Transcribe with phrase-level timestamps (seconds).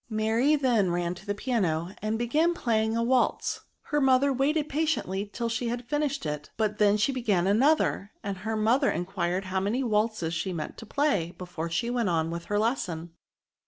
[0.09, 5.29] Mary then ran to the piano, and began playing a waltz; her mother waited patiently
[5.31, 9.59] till she had finished it, but then she began another, and her mother enquired how
[9.59, 13.13] many waltzes she meant to play before she went on with her lesson.